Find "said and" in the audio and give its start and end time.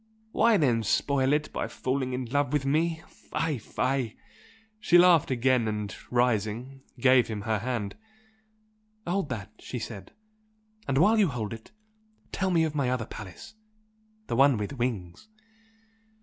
9.77-10.97